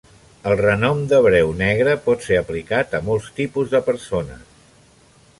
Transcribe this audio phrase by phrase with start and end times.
[0.51, 4.49] El renom d'hebreu negre pot ser aplicat a molts tipus de persones.